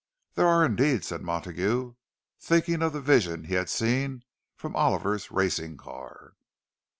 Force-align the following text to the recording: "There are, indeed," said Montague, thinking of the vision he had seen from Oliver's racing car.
"There 0.33 0.47
are, 0.47 0.65
indeed," 0.65 1.05
said 1.05 1.21
Montague, 1.21 1.93
thinking 2.39 2.81
of 2.81 2.91
the 2.91 3.01
vision 3.01 3.43
he 3.43 3.53
had 3.53 3.69
seen 3.69 4.23
from 4.55 4.75
Oliver's 4.75 5.29
racing 5.29 5.77
car. 5.77 6.33